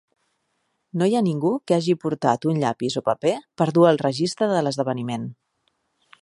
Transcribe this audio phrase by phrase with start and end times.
[1.01, 4.49] No hi ha ningú que hagi portat un llapis o paper per dur el registre
[4.55, 5.29] de l'esdeveniment.